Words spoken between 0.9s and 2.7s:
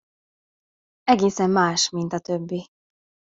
Egészen más, mint a többi.